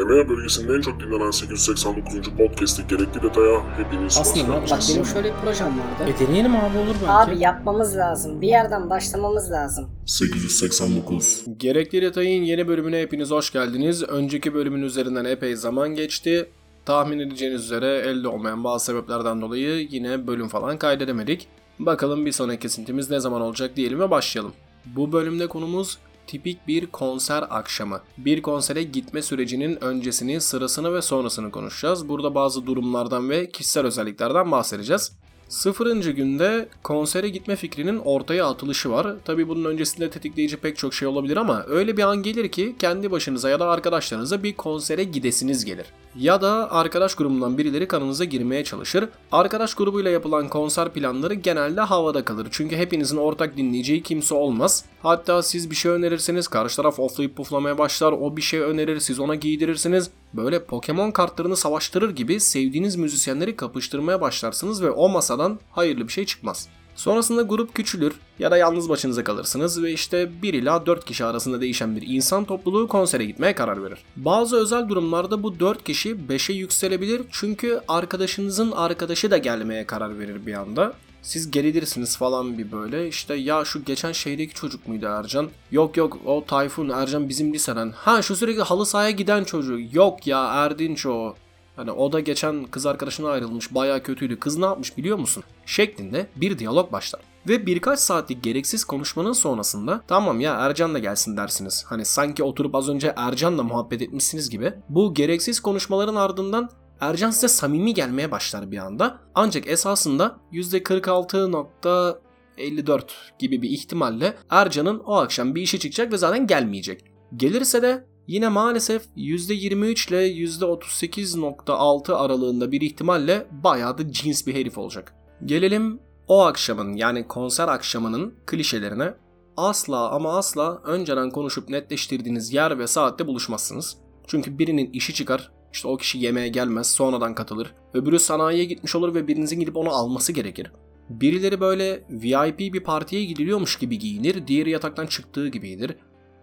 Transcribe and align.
EMEA 0.00 0.28
bölgesinin 0.28 0.74
en 0.74 0.80
çok 0.80 1.00
dinlenen 1.00 1.30
889. 1.30 2.30
podcast'i 2.38 2.86
gerekli 2.86 3.22
detaya 3.22 3.76
hepiniz 3.76 4.18
hoş 4.18 4.20
Aslında 4.20 4.52
bak 4.70 4.80
benim 4.90 5.04
şöyle 5.04 5.28
bir 5.28 5.38
projem 5.44 5.66
vardı. 5.66 6.12
E 6.16 6.26
deneyelim 6.26 6.56
abi 6.56 6.78
olur 6.78 6.94
belki. 7.02 7.12
Abi 7.12 7.38
yapmamız 7.38 7.96
lazım. 7.96 8.40
Bir 8.40 8.48
yerden 8.48 8.90
başlamamız 8.90 9.50
lazım. 9.50 9.90
889. 10.06 11.44
Gerekli 11.56 12.02
Detay'ın 12.02 12.42
yeni 12.42 12.68
bölümüne 12.68 13.00
hepiniz 13.00 13.30
hoş 13.30 13.52
geldiniz. 13.52 14.02
Önceki 14.02 14.54
bölümün 14.54 14.82
üzerinden 14.82 15.24
epey 15.24 15.56
zaman 15.56 15.88
geçti. 15.88 16.48
Tahmin 16.84 17.18
edeceğiniz 17.18 17.64
üzere 17.64 17.98
elde 17.98 18.28
olmayan 18.28 18.64
bazı 18.64 18.84
sebeplerden 18.84 19.40
dolayı 19.40 19.88
yine 19.90 20.26
bölüm 20.26 20.48
falan 20.48 20.78
kaydedemedik. 20.78 21.48
Bakalım 21.78 22.26
bir 22.26 22.32
sonraki 22.32 22.60
kesintimiz 22.60 23.10
ne 23.10 23.20
zaman 23.20 23.40
olacak 23.40 23.76
diyelim 23.76 24.00
ve 24.00 24.10
başlayalım. 24.10 24.52
Bu 24.86 25.12
bölümde 25.12 25.46
konumuz 25.46 25.98
tipik 26.26 26.68
bir 26.68 26.86
konser 26.86 27.44
akşamı. 27.50 28.00
Bir 28.18 28.42
konsere 28.42 28.82
gitme 28.82 29.22
sürecinin 29.22 29.84
öncesini, 29.84 30.40
sırasını 30.40 30.94
ve 30.94 31.02
sonrasını 31.02 31.50
konuşacağız. 31.50 32.08
Burada 32.08 32.34
bazı 32.34 32.66
durumlardan 32.66 33.30
ve 33.30 33.50
kişisel 33.50 33.86
özelliklerden 33.86 34.50
bahsedeceğiz. 34.50 35.12
Sıfırıncı 35.48 36.10
günde 36.10 36.68
konsere 36.82 37.28
gitme 37.28 37.56
fikrinin 37.56 37.98
ortaya 37.98 38.46
atılışı 38.46 38.90
var. 38.90 39.06
Tabi 39.24 39.48
bunun 39.48 39.64
öncesinde 39.64 40.10
tetikleyici 40.10 40.56
pek 40.56 40.76
çok 40.76 40.94
şey 40.94 41.08
olabilir 41.08 41.36
ama 41.36 41.64
öyle 41.68 41.96
bir 41.96 42.02
an 42.02 42.22
gelir 42.22 42.48
ki 42.48 42.76
kendi 42.78 43.10
başınıza 43.10 43.50
ya 43.50 43.60
da 43.60 43.70
arkadaşlarınıza 43.70 44.42
bir 44.42 44.52
konsere 44.52 45.04
gidesiniz 45.04 45.64
gelir. 45.64 45.86
Ya 46.18 46.42
da 46.42 46.70
arkadaş 46.70 47.14
grubundan 47.14 47.58
birileri 47.58 47.88
kanınıza 47.88 48.24
girmeye 48.24 48.64
çalışır. 48.64 49.08
Arkadaş 49.32 49.74
grubuyla 49.74 50.10
yapılan 50.10 50.48
konser 50.48 50.92
planları 50.92 51.34
genelde 51.34 51.80
havada 51.80 52.24
kalır. 52.24 52.48
Çünkü 52.50 52.76
hepinizin 52.76 53.16
ortak 53.16 53.56
dinleyeceği 53.56 54.02
kimse 54.02 54.34
olmaz. 54.34 54.84
Hatta 55.02 55.42
siz 55.42 55.70
bir 55.70 55.76
şey 55.76 55.92
önerirseniz 55.92 56.48
karşı 56.48 56.76
taraf 56.76 57.00
oflayıp 57.00 57.36
puflamaya 57.36 57.78
başlar. 57.78 58.12
O 58.12 58.36
bir 58.36 58.42
şey 58.42 58.60
önerir 58.60 59.00
siz 59.00 59.20
ona 59.20 59.34
giydirirsiniz. 59.34 60.10
Böyle 60.36 60.64
Pokemon 60.64 61.10
kartlarını 61.10 61.56
savaştırır 61.56 62.10
gibi 62.10 62.40
sevdiğiniz 62.40 62.96
müzisyenleri 62.96 63.56
kapıştırmaya 63.56 64.20
başlarsınız 64.20 64.82
ve 64.82 64.90
o 64.90 65.08
masadan 65.08 65.58
hayırlı 65.70 66.08
bir 66.08 66.12
şey 66.12 66.26
çıkmaz. 66.26 66.68
Sonrasında 66.96 67.42
grup 67.42 67.74
küçülür 67.74 68.14
ya 68.38 68.50
da 68.50 68.56
yalnız 68.56 68.88
başınıza 68.88 69.24
kalırsınız 69.24 69.82
ve 69.82 69.92
işte 69.92 70.42
1 70.42 70.54
ila 70.54 70.86
4 70.86 71.04
kişi 71.04 71.24
arasında 71.24 71.60
değişen 71.60 71.96
bir 71.96 72.02
insan 72.06 72.44
topluluğu 72.44 72.88
konsere 72.88 73.24
gitmeye 73.24 73.54
karar 73.54 73.84
verir. 73.84 73.98
Bazı 74.16 74.56
özel 74.56 74.88
durumlarda 74.88 75.42
bu 75.42 75.60
4 75.60 75.84
kişi 75.84 76.10
5'e 76.10 76.54
yükselebilir 76.54 77.22
çünkü 77.30 77.80
arkadaşınızın 77.88 78.72
arkadaşı 78.72 79.30
da 79.30 79.38
gelmeye 79.38 79.86
karar 79.86 80.18
verir 80.18 80.46
bir 80.46 80.54
anda. 80.54 80.92
Siz 81.26 81.50
gerilirsiniz 81.50 82.16
falan 82.16 82.58
bir 82.58 82.72
böyle 82.72 83.08
işte 83.08 83.34
ya 83.34 83.64
şu 83.64 83.84
geçen 83.84 84.12
şeydeki 84.12 84.54
çocuk 84.54 84.88
muydu 84.88 85.06
Ercan? 85.06 85.50
Yok 85.70 85.96
yok 85.96 86.18
o 86.26 86.44
Tayfun 86.46 86.88
Ercan 86.88 87.28
bizim 87.28 87.54
liseden. 87.54 87.92
Ha 87.96 88.22
şu 88.22 88.36
sürekli 88.36 88.62
halı 88.62 88.86
sahaya 88.86 89.10
giden 89.10 89.44
çocuk. 89.44 89.94
Yok 89.94 90.26
ya 90.26 90.44
Erdinç 90.44 91.06
o. 91.06 91.34
Hani 91.76 91.90
o 91.90 92.12
da 92.12 92.20
geçen 92.20 92.64
kız 92.64 92.86
arkadaşına 92.86 93.28
ayrılmış 93.28 93.74
baya 93.74 94.02
kötüydü. 94.02 94.38
Kız 94.38 94.56
ne 94.56 94.64
yapmış 94.64 94.96
biliyor 94.96 95.18
musun? 95.18 95.44
Şeklinde 95.66 96.26
bir 96.36 96.58
diyalog 96.58 96.92
başlar. 96.92 97.20
Ve 97.48 97.66
birkaç 97.66 97.98
saatlik 97.98 98.42
gereksiz 98.42 98.84
konuşmanın 98.84 99.32
sonrasında 99.32 100.02
tamam 100.08 100.40
ya 100.40 100.54
Ercan 100.54 100.94
da 100.94 100.98
gelsin 100.98 101.36
dersiniz. 101.36 101.84
Hani 101.88 102.04
sanki 102.04 102.42
oturup 102.42 102.74
az 102.74 102.88
önce 102.88 103.14
Ercan'la 103.16 103.62
muhabbet 103.62 104.02
etmişsiniz 104.02 104.50
gibi. 104.50 104.72
Bu 104.88 105.14
gereksiz 105.14 105.60
konuşmaların 105.60 106.14
ardından 106.14 106.70
Ercan 107.00 107.30
size 107.30 107.48
samimi 107.48 107.94
gelmeye 107.94 108.30
başlar 108.30 108.70
bir 108.70 108.78
anda. 108.78 109.18
Ancak 109.34 109.68
esasında 109.68 110.38
%46.54 110.52 113.02
gibi 113.38 113.62
bir 113.62 113.70
ihtimalle 113.70 114.36
Ercan'ın 114.50 114.98
o 114.98 115.14
akşam 115.14 115.54
bir 115.54 115.62
işi 115.62 115.80
çıkacak 115.80 116.12
ve 116.12 116.16
zaten 116.16 116.46
gelmeyecek. 116.46 117.04
Gelirse 117.36 117.82
de 117.82 118.06
yine 118.26 118.48
maalesef 118.48 119.02
%23 119.16 120.08
ile 120.08 120.28
%38.6 120.28 122.14
aralığında 122.14 122.72
bir 122.72 122.80
ihtimalle 122.80 123.46
bayağı 123.50 123.98
da 123.98 124.12
cins 124.12 124.46
bir 124.46 124.54
herif 124.54 124.78
olacak. 124.78 125.14
Gelelim 125.44 126.00
o 126.28 126.44
akşamın 126.44 126.92
yani 126.92 127.28
konser 127.28 127.68
akşamının 127.68 128.34
klişelerine. 128.46 129.14
Asla 129.56 130.10
ama 130.10 130.38
asla 130.38 130.82
önceden 130.84 131.30
konuşup 131.30 131.68
netleştirdiğiniz 131.68 132.52
yer 132.52 132.78
ve 132.78 132.86
saatte 132.86 133.26
buluşmazsınız. 133.26 133.96
Çünkü 134.26 134.58
birinin 134.58 134.92
işi 134.92 135.14
çıkar, 135.14 135.52
işte 135.76 135.88
o 135.88 135.96
kişi 135.96 136.18
yemeğe 136.18 136.48
gelmez, 136.48 136.90
sonradan 136.90 137.34
katılır. 137.34 137.74
Öbürü 137.94 138.18
sanayiye 138.18 138.64
gitmiş 138.64 138.94
olur 138.94 139.14
ve 139.14 139.28
birinizin 139.28 139.60
gidip 139.60 139.76
onu 139.76 139.90
alması 139.90 140.32
gerekir. 140.32 140.72
Birileri 141.08 141.60
böyle 141.60 142.04
VIP 142.10 142.58
bir 142.58 142.84
partiye 142.84 143.24
gidiliyormuş 143.24 143.78
gibi 143.78 143.98
giyinir, 143.98 144.46
diğeri 144.46 144.70
yataktan 144.70 145.06
çıktığı 145.06 145.48
gibidir. 145.48 145.96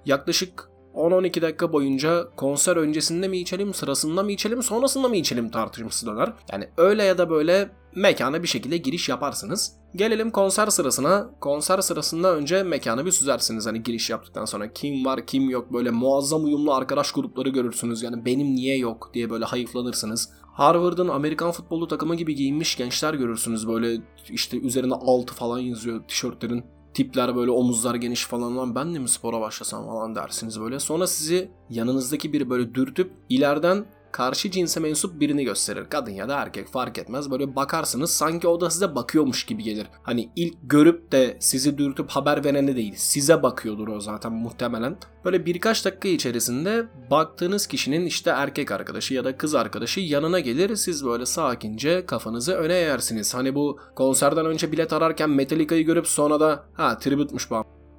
Yaklaşık 0.05 0.69
10-12 0.93 1.41
dakika 1.41 1.73
boyunca 1.73 2.27
konser 2.35 2.75
öncesinde 2.75 3.27
mi 3.27 3.37
içelim, 3.37 3.73
sırasında 3.73 4.23
mı 4.23 4.31
içelim, 4.31 4.63
sonrasında 4.63 5.07
mı 5.07 5.15
içelim 5.15 5.49
tartışması 5.49 6.07
döner. 6.07 6.33
Yani 6.51 6.69
öyle 6.77 7.03
ya 7.03 7.17
da 7.17 7.29
böyle 7.29 7.69
mekana 7.95 8.43
bir 8.43 8.47
şekilde 8.47 8.77
giriş 8.77 9.09
yaparsınız. 9.09 9.75
Gelelim 9.95 10.31
konser 10.31 10.67
sırasına. 10.67 11.29
Konser 11.39 11.81
sırasında 11.81 12.35
önce 12.35 12.63
mekanı 12.63 13.05
bir 13.05 13.11
süzersiniz. 13.11 13.65
Hani 13.65 13.83
giriş 13.83 14.09
yaptıktan 14.09 14.45
sonra 14.45 14.73
kim 14.73 15.05
var 15.05 15.25
kim 15.25 15.49
yok 15.49 15.73
böyle 15.73 15.91
muazzam 15.91 16.45
uyumlu 16.45 16.73
arkadaş 16.73 17.11
grupları 17.11 17.49
görürsünüz. 17.49 18.03
Yani 18.03 18.25
benim 18.25 18.55
niye 18.55 18.77
yok 18.77 19.11
diye 19.13 19.29
böyle 19.29 19.45
hayıflanırsınız. 19.45 20.29
Harvard'ın 20.41 21.07
Amerikan 21.07 21.51
futbolu 21.51 21.87
takımı 21.87 22.15
gibi 22.15 22.35
giyinmiş 22.35 22.75
gençler 22.75 23.13
görürsünüz. 23.13 23.67
Böyle 23.67 24.01
işte 24.29 24.59
üzerine 24.59 24.93
altı 24.93 25.33
falan 25.33 25.59
yazıyor 25.59 26.03
tişörtlerin 26.07 26.63
tipler 26.93 27.35
böyle 27.35 27.51
omuzlar 27.51 27.95
geniş 27.95 28.25
falan 28.25 28.57
lan 28.57 28.75
ben 28.75 28.95
de 28.95 28.99
mi 28.99 29.09
spora 29.09 29.41
başlasam 29.41 29.85
falan 29.85 30.15
dersiniz 30.15 30.61
böyle. 30.61 30.79
Sonra 30.79 31.07
sizi 31.07 31.51
yanınızdaki 31.69 32.33
biri 32.33 32.49
böyle 32.49 32.75
dürtüp 32.75 33.11
ileriden 33.29 33.85
karşı 34.13 34.51
cinse 34.51 34.79
mensup 34.79 35.19
birini 35.19 35.43
gösterir. 35.43 35.85
Kadın 35.89 36.11
ya 36.11 36.29
da 36.29 36.35
erkek 36.35 36.67
fark 36.67 36.97
etmez. 36.97 37.31
Böyle 37.31 37.55
bakarsınız 37.55 38.11
sanki 38.11 38.47
o 38.47 38.61
da 38.61 38.69
size 38.69 38.95
bakıyormuş 38.95 39.45
gibi 39.45 39.63
gelir. 39.63 39.87
Hani 40.03 40.29
ilk 40.35 40.53
görüp 40.63 41.11
de 41.11 41.37
sizi 41.39 41.77
dürtüp 41.77 42.09
haber 42.09 42.45
vereni 42.45 42.75
değil. 42.75 42.93
Size 42.97 43.43
bakıyordur 43.43 43.87
o 43.87 43.99
zaten 43.99 44.33
muhtemelen. 44.33 44.97
Böyle 45.25 45.45
birkaç 45.45 45.85
dakika 45.85 46.07
içerisinde 46.07 46.85
baktığınız 47.11 47.67
kişinin 47.67 48.05
işte 48.05 48.29
erkek 48.29 48.71
arkadaşı 48.71 49.13
ya 49.13 49.25
da 49.25 49.37
kız 49.37 49.55
arkadaşı 49.55 49.99
yanına 49.99 50.39
gelir. 50.39 50.75
Siz 50.75 51.05
böyle 51.05 51.25
sakince 51.25 52.05
kafanızı 52.05 52.53
öne 52.53 52.73
eğersiniz. 52.73 53.33
Hani 53.33 53.55
bu 53.55 53.79
konserden 53.95 54.45
önce 54.45 54.71
bilet 54.71 54.93
ararken 54.93 55.29
Metallica'yı 55.29 55.85
görüp 55.85 56.07
sonra 56.07 56.39
da 56.39 56.65
ha 56.73 56.97
tribute'muş 56.97 57.51
bu 57.51 57.55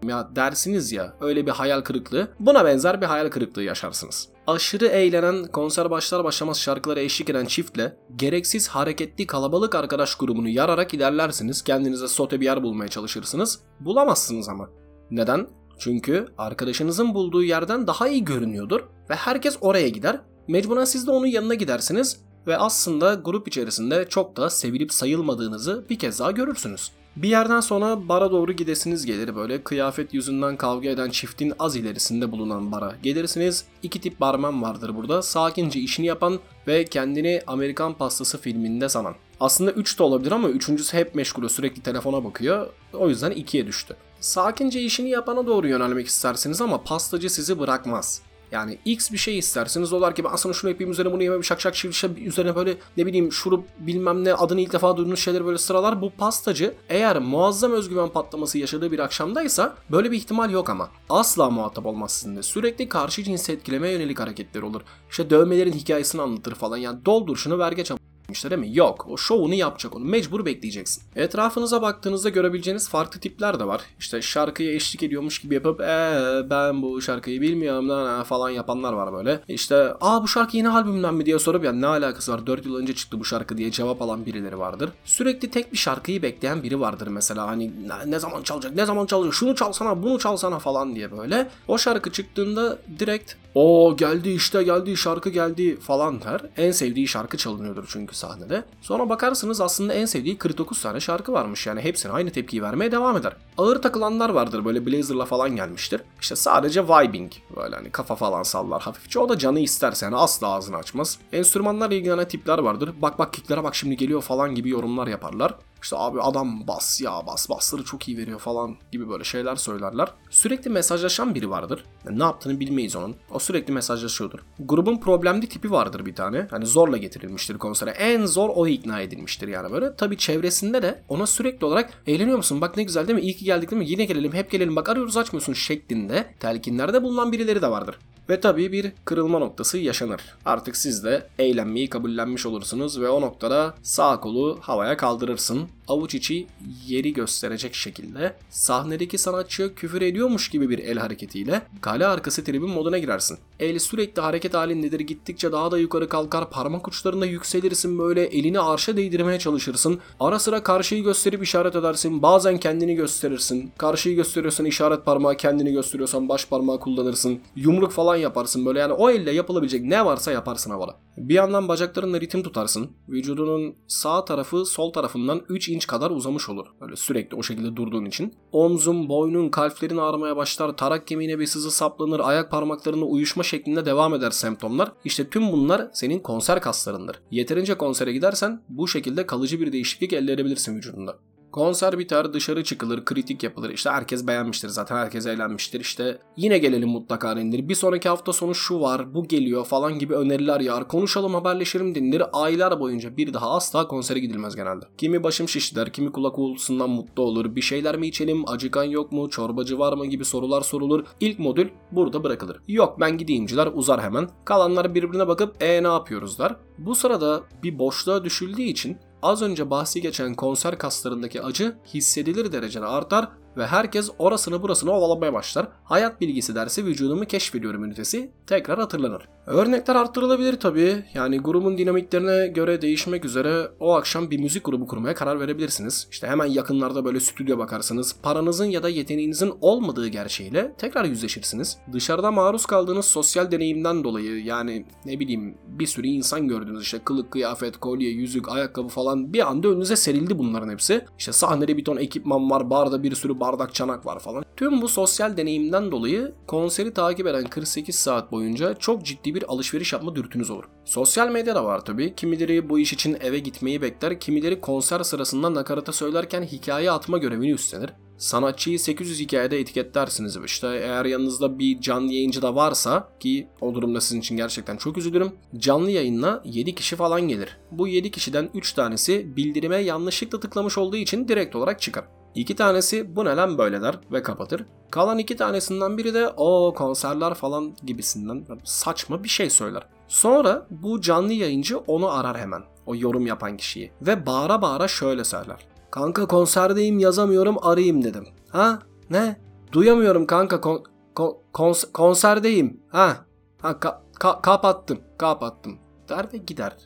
ya 0.09 0.29
dersiniz 0.37 0.93
ya 0.93 1.15
öyle 1.21 1.47
bir 1.47 1.51
hayal 1.51 1.81
kırıklığı 1.81 2.29
buna 2.41 2.65
benzer 2.65 3.01
bir 3.01 3.07
hayal 3.07 3.29
kırıklığı 3.31 3.63
yaşarsınız. 3.63 4.29
Aşırı 4.47 4.87
eğlenen 4.87 5.45
konser 5.45 5.91
başlar 5.91 6.25
başlamaz 6.25 6.61
şarkılara 6.61 7.01
eşlik 7.01 7.31
eden 7.31 7.45
çiftle 7.45 7.97
gereksiz 8.17 8.69
hareketli 8.69 9.27
kalabalık 9.27 9.75
arkadaş 9.75 10.15
grubunu 10.15 10.49
yararak 10.49 10.95
ilerlersiniz. 10.95 11.63
Kendinize 11.63 12.09
sote 12.09 12.41
bir 12.41 12.45
yer 12.45 12.63
bulmaya 12.63 12.89
çalışırsınız. 12.89 13.61
Bulamazsınız 13.81 14.49
ama. 14.49 14.69
Neden? 15.11 15.47
Çünkü 15.79 16.29
arkadaşınızın 16.39 17.15
bulduğu 17.15 17.43
yerden 17.43 17.87
daha 17.87 18.09
iyi 18.09 18.25
görünüyordur 18.25 18.81
ve 19.11 19.15
herkes 19.15 19.57
oraya 19.61 19.89
gider. 19.89 20.21
Mecburen 20.49 20.85
siz 20.85 21.07
de 21.07 21.11
onun 21.11 21.27
yanına 21.27 21.55
gidersiniz 21.55 22.21
ve 22.47 22.57
aslında 22.57 23.15
grup 23.15 23.49
içerisinde 23.49 24.07
çok 24.09 24.37
da 24.37 24.51
sevilip 24.51 24.93
sayılmadığınızı 24.93 25.85
bir 25.91 25.99
kez 25.99 26.21
daha 26.21 26.31
görürsünüz. 26.31 26.93
Bir 27.17 27.29
yerden 27.29 27.61
sonra 27.61 28.09
bara 28.09 28.31
doğru 28.31 28.53
gidesiniz 28.53 29.07
gelir 29.07 29.37
böyle 29.37 29.63
kıyafet 29.63 30.15
yüzünden 30.15 30.57
kavga 30.57 30.89
eden 30.89 31.11
çiftin 31.11 31.53
az 31.59 31.77
ilerisinde 31.77 32.33
bulunan 32.33 32.73
bara 32.73 32.95
gelirsiniz. 33.03 33.65
İki 33.83 34.01
tip 34.01 34.21
barman 34.21 34.63
vardır 34.63 34.97
burada 34.97 35.23
sakince 35.23 35.81
işini 35.81 36.07
yapan 36.07 36.39
ve 36.67 36.85
kendini 36.85 37.43
Amerikan 37.47 37.95
pastası 37.95 38.39
filminde 38.39 38.89
sanan. 38.89 39.15
Aslında 39.41 39.71
3 39.71 39.99
de 39.99 40.03
olabilir 40.03 40.33
ama 40.33 40.49
üçüncüsü 40.49 40.97
hep 40.97 41.15
meşgul 41.15 41.49
sürekli 41.49 41.83
telefona 41.83 42.25
bakıyor 42.25 42.67
o 42.93 43.09
yüzden 43.09 43.33
2'ye 43.33 43.67
düştü. 43.67 43.97
Sakince 44.21 44.81
işini 44.81 45.11
yapana 45.11 45.47
doğru 45.47 45.69
yönelmek 45.69 46.07
istersiniz 46.07 46.61
ama 46.61 46.85
pastacı 46.85 47.31
sizi 47.31 47.59
bırakmaz. 47.59 48.23
Yani 48.55 48.79
X 48.85 49.13
bir 49.13 49.19
şey 49.19 49.39
isterseniz 49.39 49.93
olar 49.93 50.15
ki 50.15 50.25
ben 50.25 50.37
sana 50.37 50.53
şunu 50.53 50.71
yapayım 50.71 50.93
üzerine 50.93 51.13
bunu 51.13 51.23
yemem 51.23 51.45
şak 51.45 51.61
şak 51.61 51.75
şak 51.75 52.19
üzerine 52.19 52.57
böyle 52.57 52.77
ne 52.97 53.07
bileyim 53.07 53.33
şurup 53.33 53.65
bilmem 53.79 54.25
ne 54.25 54.35
adını 54.35 54.61
ilk 54.61 54.73
defa 54.73 54.97
duyduğunuz 54.97 55.19
şeyleri 55.19 55.47
böyle 55.47 55.59
sıralar. 55.59 56.03
Bu 56.03 56.11
pastacı 56.11 56.75
eğer 56.89 57.19
muazzam 57.19 57.73
özgüven 57.73 58.09
patlaması 58.09 58.59
yaşadığı 58.59 58.93
bir 58.93 58.99
akşamdaysa 58.99 59.75
böyle 59.91 60.11
bir 60.11 60.17
ihtimal 60.17 60.51
yok 60.51 60.71
ama. 60.71 60.91
Asla 61.09 61.51
muhatap 61.51 61.87
olmaz 61.87 62.13
sizinle. 62.13 62.43
Sürekli 62.43 62.89
karşı 62.89 63.23
cinsi 63.23 63.53
etkilemeye 63.53 63.93
yönelik 63.95 64.21
hareketleri 64.21 64.65
olur. 64.65 64.81
İşte 65.11 65.31
dövmelerin 65.31 65.73
hikayesini 65.73 66.23
anlatır 66.23 66.55
falan 66.55 66.77
yani 66.77 67.05
doldur 67.05 67.37
şunu 67.37 67.59
ver 67.59 67.73
geç 67.73 67.91
ama 67.91 68.04
işte 68.35 68.51
değil 68.51 68.61
mi? 68.61 68.77
Yok. 68.77 69.07
O 69.11 69.17
şovunu 69.17 69.55
yapacak 69.55 69.97
onu. 69.97 70.05
Mecbur 70.05 70.45
bekleyeceksin. 70.45 71.03
Etrafınıza 71.17 71.83
baktığınızda 71.83 72.29
görebileceğiniz 72.29 72.89
farklı 72.89 73.21
tipler 73.21 73.61
de 73.61 73.67
var. 73.67 73.81
İşte 73.99 74.23
şarkıya 74.23 74.73
eşlik 74.73 75.03
ediyormuş 75.03 75.39
gibi 75.39 75.55
yapıp 75.55 75.81
ee 75.81 76.43
ben 76.51 76.83
bu 76.83 77.01
şarkıyı 77.03 77.41
bilmiyorum 77.41 77.89
lan 77.89 78.25
falan 78.25 78.51
yapanlar 78.51 78.93
var 78.93 79.13
böyle. 79.13 79.41
İşte 79.49 79.95
aa 80.01 80.23
bu 80.23 80.29
şarkı 80.29 80.57
yeni 80.57 80.69
albümden 80.69 81.15
mi 81.15 81.27
diye 81.27 81.39
sorup 81.39 81.65
ya 81.65 81.73
ne 81.73 81.87
alakası 81.87 82.33
var 82.33 82.47
4 82.47 82.67
yıl 82.67 82.77
önce 82.77 82.95
çıktı 82.95 83.21
bu 83.21 83.25
şarkı 83.25 83.57
diye 83.57 83.71
cevap 83.71 84.03
alan 84.03 84.27
birileri 84.27 84.59
vardır. 84.59 84.91
Sürekli 85.05 85.51
tek 85.51 85.73
bir 85.73 85.79
şarkıyı 85.79 86.23
bekleyen 86.23 86.63
biri 86.63 86.81
vardır 86.81 87.07
mesela 87.07 87.47
hani 87.47 87.73
ne 88.07 88.19
zaman 88.19 88.43
çalacak 88.43 88.75
ne 88.75 88.87
zaman 88.87 89.07
çalacak 89.07 89.35
şunu 89.35 89.55
çalsana 89.55 90.03
bunu 90.03 90.19
çalsana 90.19 90.59
falan 90.59 90.95
diye 90.95 91.13
böyle. 91.13 91.49
O 91.69 91.79
şarkı 91.79 92.13
çıktığında 92.13 92.79
direkt 92.99 93.35
O 93.55 93.97
geldi 93.97 94.31
işte 94.31 94.63
geldi 94.63 94.97
şarkı 94.97 95.31
geldi 95.31 95.81
falan 95.81 96.21
der. 96.21 96.41
En 96.57 96.71
sevdiği 96.71 97.09
şarkı 97.09 97.37
çalınıyordur 97.37 97.85
çünkü 97.89 98.17
sahnede. 98.17 98.65
Sonra 98.81 99.09
bakarsınız 99.09 99.61
aslında 99.61 99.95
en 99.95 100.05
sevdiği 100.05 100.39
49 100.39 100.83
tane 100.83 101.01
şarkı 101.01 101.33
varmış 101.33 101.67
yani 101.67 101.81
hepsine 101.81 102.13
aynı 102.13 102.31
tepkiyi 102.31 102.63
vermeye 102.63 102.93
devam 102.93 103.17
eder. 103.17 103.37
Ağır 103.59 103.83
takılanlar 103.83 104.31
vardır 104.31 104.65
böyle 104.65 104.87
blazerla 104.87 105.25
falan 105.25 105.57
gelmiştir. 105.57 106.01
İşte 106.21 106.37
sadece 106.37 106.85
vibing 106.89 107.33
böyle 107.57 107.77
hani 107.77 107.91
kafa 107.91 108.15
falan 108.15 108.43
sallar 108.43 108.83
hafifçe 108.83 109.19
o 109.19 109.29
da 109.29 109.39
canı 109.39 109.61
isterse 109.61 110.07
yani 110.07 110.17
asla 110.17 110.49
ağzını 110.49 110.77
açmaz. 110.77 111.19
Enstrümanlarla 111.33 111.95
ilgilenen 111.95 112.29
tipler 112.29 112.59
vardır. 112.59 112.91
Bak 113.03 113.19
bak 113.19 113.33
kicklere 113.33 113.65
bak 113.65 113.75
şimdi 113.75 113.97
geliyor 113.97 114.23
falan 114.23 114.55
gibi 114.55 114.69
yorumlar 114.69 115.07
yaparlar. 115.07 115.55
İşte 115.85 115.97
abi 115.97 116.21
adam 116.21 116.67
bas 116.69 117.01
ya 117.01 117.23
bas 117.27 117.49
basları 117.49 117.85
çok 117.85 118.09
iyi 118.09 118.19
veriyor 118.19 118.39
falan 118.39 118.77
gibi 118.93 119.09
böyle 119.09 119.25
şeyler 119.25 119.57
söylerler. 119.57 120.09
Sürekli 120.31 120.71
mesajlaşan 120.71 121.35
biri 121.35 121.51
vardır. 121.51 121.85
Yani 122.07 122.19
ne 122.19 122.23
yaptığını 122.23 122.61
bilmeyiz 122.61 122.97
onun. 122.97 123.17
O 123.31 123.39
sürekli 123.39 123.73
mesajlaşıyordur. 123.73 124.39
Grubun 124.59 124.97
problemli 124.97 125.49
tipi 125.49 125.71
vardır 125.71 126.07
bir 126.07 126.15
tane. 126.15 126.47
Hani 126.51 126.67
zorla 126.67 126.97
getirilmiştir 126.97 127.59
konsere. 127.59 127.91
En 127.91 128.27
zor 128.27 128.51
o 128.55 128.67
ikna 128.67 129.01
edilmiştir 129.01 129.49
yani 129.49 129.73
böyle. 129.73 129.97
Tabii 129.97 130.17
çevresinde 130.17 130.83
de 130.83 131.03
ona 131.09 131.27
sürekli 131.27 131.67
olarak 131.67 131.91
eğleniyor 132.07 132.37
musun? 132.37 132.61
Bak 132.61 132.77
ne 132.77 132.83
güzel 132.83 133.09
değil 133.09 133.19
mi? 133.19 133.25
İyi 133.25 133.37
ki 133.37 133.45
geldik 133.45 133.71
değil 133.71 133.83
mi? 133.83 133.91
Yine 133.91 134.05
gelelim 134.05 134.33
hep 134.33 134.51
gelelim 134.51 134.77
bak 134.77 134.89
arıyoruz 134.89 135.17
açmıyorsun 135.17 135.53
şeklinde 135.53 136.35
telkinlerde 136.41 137.03
bulunan 137.03 137.33
birileri 137.33 137.63
de 137.63 137.71
vardır. 137.71 137.99
Ve 138.29 138.41
tabii 138.41 138.73
bir 138.73 138.93
kırılma 139.05 139.39
noktası 139.39 139.79
yaşanır. 139.79 140.21
Artık 140.45 140.77
siz 140.77 141.05
de 141.05 141.27
eğlenmeyi 141.39 141.91
kabullenmiş 141.91 142.47
olursunuz 142.47 143.01
ve 143.01 143.09
o 143.09 143.21
noktada 143.21 143.75
sağ 143.83 144.21
kolu 144.21 144.59
havaya 144.61 144.97
kaldırırsın. 144.97 145.69
Avuç 145.89 146.15
içi 146.15 146.47
yeri 146.87 147.13
gösterecek 147.13 147.75
şekilde 147.75 148.37
sahnedeki 148.51 149.19
sanatçıya 149.19 149.75
küfür 149.75 150.03
ediyormuş 150.03 150.49
gibi 150.49 150.71
bir 150.71 150.79
el 150.79 150.99
hareketiyle 150.99 151.63
kale 151.81 152.07
arkası 152.07 152.45
tribün 152.45 152.71
moduna 152.71 152.99
girersin. 152.99 153.39
El 153.61 153.79
sürekli 153.79 154.23
hareket 154.23 154.55
halindedir 154.55 155.01
gittikçe 155.01 155.53
daha 155.53 155.71
da 155.71 155.79
yukarı 155.79 156.09
kalkar 156.09 156.51
parmak 156.51 156.89
uçlarında 156.89 157.27
yükselirsin 157.27 157.99
böyle 157.99 158.25
elini 158.25 158.61
arşa 158.61 158.97
değdirmeye 158.97 159.39
çalışırsın. 159.39 160.01
Ara 160.21 160.39
sıra 160.39 160.63
karşıyı 160.63 161.05
gösterip 161.05 161.43
işaret 161.43 161.77
edersin 161.77 162.23
bazen 162.23 162.59
kendini 162.59 162.95
gösterirsin. 162.95 163.73
Karşıyı 163.79 164.17
gösteriyorsan 164.17 164.67
işaret 164.67 165.05
parmağı 165.05 165.37
kendini 165.37 165.73
gösteriyorsan 165.73 166.29
baş 166.29 166.47
parmağı 166.47 166.81
kullanırsın. 166.81 167.41
Yumruk 167.57 167.93
falan 167.93 168.17
yaparsın 168.17 168.67
böyle 168.67 168.79
yani 168.79 168.93
o 168.93 169.11
elle 169.11 169.31
yapılabilecek 169.31 169.85
ne 169.85 170.05
varsa 170.05 170.33
yaparsın 170.33 170.71
havada. 170.71 170.97
Bir 171.17 171.35
yandan 171.35 171.69
bacaklarınla 171.69 172.21
ritim 172.21 172.43
tutarsın. 172.43 172.91
Vücudunun 173.09 173.75
sağ 173.89 174.25
tarafı 174.25 174.65
sol 174.65 174.93
tarafından 174.93 175.43
3 175.49 175.69
inç 175.75 175.87
kadar 175.87 176.11
uzamış 176.11 176.49
olur. 176.49 176.67
Böyle 176.81 176.97
sürekli 176.97 177.37
o 177.37 177.43
şekilde 177.43 177.77
durduğun 177.77 178.05
için. 178.05 178.35
Omzun, 178.53 179.09
boynun, 179.09 179.49
kalplerin 179.49 179.97
ağrımaya 179.97 180.37
başlar. 180.37 180.77
Tarak 180.77 181.07
kemiğine 181.07 181.39
bir 181.39 181.47
sızı 181.47 181.71
saplanır. 181.71 182.21
Ayak 182.21 182.51
parmaklarına 182.51 183.05
uyuşma 183.05 183.43
şeklinde 183.43 183.87
devam 183.87 184.15
eder 184.15 184.31
semptomlar. 184.31 184.93
İşte 185.05 185.29
tüm 185.29 185.53
bunlar 185.53 185.91
senin 185.93 186.19
konser 186.19 186.61
kaslarındır. 186.61 187.21
Yeterince 187.31 187.75
konsere 187.75 188.13
gidersen 188.13 188.63
bu 188.69 188.89
şekilde 188.89 189.27
kalıcı 189.27 189.61
bir 189.61 189.73
değişiklik 189.73 190.13
elde 190.13 190.33
edebilirsin 190.33 190.77
vücudunda. 190.77 191.19
Konser 191.55 191.99
biter, 191.99 192.33
dışarı 192.33 192.65
çıkılır, 192.65 193.05
kritik 193.05 193.43
yapılır. 193.43 193.71
İşte 193.71 193.91
herkes 193.91 194.27
beğenmiştir 194.27 194.69
zaten, 194.69 194.97
herkes 194.97 195.27
eğlenmiştir. 195.27 195.81
İşte 195.81 196.19
yine 196.37 196.59
gelelim 196.59 196.89
mutlaka 196.89 197.37
denilir. 197.37 197.69
Bir 197.69 197.75
sonraki 197.75 198.09
hafta 198.09 198.33
sonu 198.33 198.55
şu 198.55 198.81
var, 198.81 199.15
bu 199.15 199.29
geliyor 199.29 199.65
falan 199.65 199.99
gibi 199.99 200.15
öneriler 200.15 200.61
yağar. 200.61 200.89
Konuşalım, 200.89 201.35
haberleşelim 201.35 201.95
denilir. 201.95 202.23
Aylar 202.33 202.81
boyunca 202.81 203.17
bir 203.17 203.35
daha 203.35 203.51
asla 203.51 203.89
konsere 203.89 204.19
gidilmez 204.19 204.57
genelde. 204.57 204.85
Kimi 204.99 205.23
başım 205.23 205.49
şiş 205.49 205.75
kimi 205.93 206.13
kulak 206.13 206.39
uğultusundan 206.39 206.91
mutlu 206.91 207.23
olur. 207.23 207.57
Bir 207.57 207.63
şeyler 207.63 207.97
mi 207.97 208.07
içelim, 208.07 208.49
acıkan 208.49 208.85
yok 208.85 209.13
mu, 209.13 209.31
çorbacı 209.31 209.79
var 209.79 209.93
mı 209.93 210.07
gibi 210.07 210.25
sorular 210.25 210.61
sorulur. 210.61 211.05
İlk 211.21 211.39
modül 211.39 211.69
burada 211.93 212.25
bırakılır. 212.25 212.61
Yok 212.69 213.01
ben 213.01 213.19
gideyimciler 213.19 213.69
uzar 213.75 214.03
hemen. 214.03 214.29
Kalanlar 214.45 214.95
birbirine 214.95 215.29
bakıp 215.29 215.63
e 215.63 215.83
ne 215.83 215.89
yapıyoruz 215.89 216.39
der. 216.39 216.57
Bu 216.79 216.95
sırada 216.95 217.43
bir 217.63 217.79
boşluğa 217.79 218.25
düşüldüğü 218.25 218.63
için 218.63 218.99
az 219.25 219.43
önce 219.43 219.71
bahsi 219.71 220.01
geçen 220.01 220.35
konser 220.35 220.79
kaslarındaki 220.79 221.43
acı 221.43 221.77
hissedilir 221.95 222.53
derecede 222.53 222.87
artar 222.87 223.29
ve 223.57 223.67
herkes 223.67 224.11
orasını 224.19 224.63
burasını 224.63 224.93
ovalamaya 224.93 225.33
başlar. 225.33 225.69
Hayat 225.85 226.21
bilgisi 226.21 226.55
dersi 226.55 226.85
vücudumu 226.85 227.25
keşfediyorum 227.25 227.85
ünitesi 227.85 228.31
tekrar 228.47 228.79
hatırlanır. 228.79 229.29
Örnekler 229.47 229.95
arttırılabilir 229.95 230.61
tabii. 230.61 231.05
Yani 231.15 231.39
grubun 231.39 231.79
dinamiklerine 231.79 232.47
göre 232.47 232.83
değişmek 232.83 233.25
üzere 233.25 233.69
o 233.81 233.95
akşam 233.95 234.31
bir 234.31 234.39
müzik 234.39 234.65
grubu 234.65 234.87
kurmaya 234.87 235.15
karar 235.15 235.41
verebilirsiniz. 235.41 236.09
İşte 236.11 236.27
hemen 236.27 236.47
yakınlarda 236.47 237.05
böyle 237.05 237.21
stüdyo 237.21 237.59
bakarsınız. 237.59 238.17
Paranızın 238.23 238.65
ya 238.65 238.83
da 238.83 238.89
yeteneğinizin 238.89 239.53
olmadığı 239.61 240.09
gerçeğiyle 240.09 240.75
tekrar 240.79 241.05
yüzleşirsiniz. 241.05 241.79
Dışarıda 241.93 242.31
maruz 242.31 242.67
kaldığınız 242.67 243.05
sosyal 243.05 243.51
deneyimden 243.51 244.05
dolayı 244.05 244.45
yani 244.45 244.87
ne 245.05 245.21
bileyim 245.21 245.59
bir 245.67 245.87
sürü 245.87 246.07
insan 246.07 246.49
gördünüz 246.49 246.83
işte 246.83 246.99
kılık, 247.05 247.31
kıyafet, 247.31 247.77
kolye, 247.77 248.11
yüzük, 248.11 248.49
ayakkabı 248.49 248.89
falan 248.89 249.33
bir 249.33 249.49
anda 249.51 249.69
önünüze 249.69 249.97
serildi 249.97 250.39
bunların 250.39 250.69
hepsi. 250.69 251.05
İşte 251.19 251.33
sahnede 251.33 251.77
bir 251.77 251.85
ton 251.85 251.97
ekipman 251.97 252.51
var, 252.51 252.71
barda 252.71 253.03
bir 253.03 253.15
sürü 253.15 253.41
bardak 253.45 253.75
çanak 253.75 254.07
var 254.07 254.19
falan. 254.19 254.45
Tüm 254.57 254.83
bu 254.83 254.89
sosyal 254.89 255.37
deneyimden 255.37 255.93
dolayı 255.93 256.33
konseri 256.47 256.95
takip 256.95 257.27
eden 257.27 257.45
48 257.45 257.95
saat 257.95 258.33
boyunca 258.33 258.75
çok 258.75 259.05
ciddi 259.05 259.35
bir 259.35 259.45
alışveriş 259.53 259.93
yapma 259.93 260.17
dürtünüz 260.17 260.51
olur. 260.51 260.65
Sosyal 260.85 261.29
medya 261.29 261.55
da 261.55 261.65
var 261.65 261.85
tabii. 261.85 262.15
Kimileri 262.15 262.69
bu 262.69 262.79
iş 262.79 262.93
için 262.93 263.17
eve 263.21 263.39
gitmeyi 263.39 263.83
bekler, 263.83 264.21
kimileri 264.21 264.61
konser 264.61 265.03
sırasında 265.03 265.55
nakarata 265.55 265.93
söylerken 265.93 266.43
hikaye 266.43 266.91
atma 266.91 267.19
görevini 267.19 267.53
üstlenir. 267.53 267.91
Sanatçıyı 268.19 268.79
800 268.79 269.21
hikayede 269.21 269.61
etiketlersiniz 269.61 270.37
işte 270.45 270.67
eğer 270.67 271.05
yanınızda 271.05 271.59
bir 271.59 271.81
canlı 271.81 272.13
yayıncı 272.13 272.43
da 272.43 272.55
varsa 272.55 273.09
ki 273.21 273.49
o 273.61 273.75
durumda 273.75 274.01
sizin 274.01 274.21
için 274.21 274.37
gerçekten 274.37 274.77
çok 274.77 274.99
üzülürüm. 274.99 275.33
Canlı 275.57 275.91
yayınla 275.91 276.43
7 276.45 276.75
kişi 276.75 276.97
falan 276.97 277.21
gelir. 277.21 277.59
Bu 277.71 277.89
7 277.89 278.11
kişiden 278.11 278.51
3 278.55 278.73
tanesi 278.73 279.37
bildirime 279.37 279.77
yanlışlıkla 279.77 280.41
tıklamış 280.41 280.79
olduğu 280.79 280.97
için 280.97 281.29
direkt 281.29 281.57
olarak 281.57 281.81
çıkar. 281.81 282.05
İki 282.35 282.57
tanesi 282.57 283.17
bu 283.17 283.25
ne 283.25 283.37
lan 283.37 283.59
böyle 283.59 283.83
der 283.83 283.99
ve 284.13 284.23
kapatır. 284.23 284.65
Kalan 284.91 285.19
iki 285.19 285.37
tanesinden 285.37 285.99
biri 285.99 286.15
de 286.15 286.29
o 286.29 286.75
konserler 286.77 287.35
falan 287.35 287.73
gibisinden 287.85 288.47
saçma 288.65 289.25
bir 289.25 289.29
şey 289.29 289.51
söyler. 289.51 289.87
Sonra 290.09 290.67
bu 290.71 291.01
canlı 291.01 291.33
yayıncı 291.33 291.79
onu 291.79 292.11
arar 292.11 292.39
hemen. 292.39 292.63
O 292.87 292.95
yorum 292.95 293.27
yapan 293.27 293.57
kişiyi. 293.57 293.93
Ve 294.03 294.27
bağıra 294.27 294.63
bağıra 294.63 294.89
şöyle 294.89 295.25
söyler. 295.25 295.67
Kanka 295.91 296.27
konserdeyim 296.27 296.99
yazamıyorum 296.99 297.57
arayayım 297.63 298.05
dedim. 298.05 298.27
Ha? 298.51 298.79
Ne? 299.11 299.37
Duyamıyorum 299.73 300.27
kanka 300.27 300.61
kon- 300.61 300.85
kon- 301.15 301.37
kons- 301.53 301.93
konserdeyim. 301.93 302.81
Ha? 302.89 303.17
Ha 303.63 303.71
ka- 303.71 303.99
ka- 304.21 304.43
kapattım. 304.43 304.99
Kapattım. 305.19 305.79
Der 306.09 306.27
ve 306.33 306.37
gider. 306.37 306.77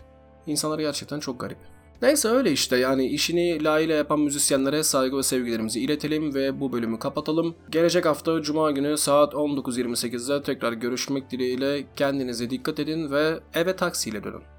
İnsanlar 0.47 0.79
gerçekten 0.79 1.21
çok 1.21 1.41
garip. 1.41 1.59
Neyse 2.03 2.29
öyle 2.29 2.53
işte 2.53 2.77
yani 2.77 3.07
işini 3.07 3.65
layığıyla 3.65 3.97
yapan 3.97 4.21
müzisyenlere 4.21 4.83
saygı 4.83 5.17
ve 5.17 5.23
sevgilerimizi 5.23 5.81
iletelim 5.81 6.35
ve 6.35 6.61
bu 6.61 6.73
bölümü 6.73 6.99
kapatalım. 6.99 7.55
Gelecek 7.71 8.07
hafta 8.07 8.43
Cuma 8.43 8.71
günü 8.71 8.97
saat 8.97 9.35
19.28'de 9.35 10.43
tekrar 10.43 10.73
görüşmek 10.73 11.31
dileğiyle 11.31 11.87
kendinize 11.97 12.51
dikkat 12.51 12.81
edin 12.81 13.11
ve 13.11 13.41
eve 13.55 13.77
taksiyle 13.77 14.25
dönün. 14.25 14.58